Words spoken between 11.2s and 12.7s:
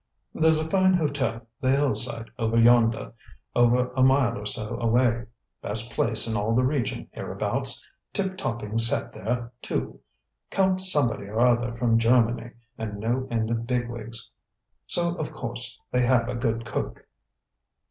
or Other from Germany,